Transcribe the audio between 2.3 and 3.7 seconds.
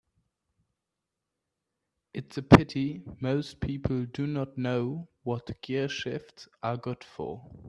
a pity most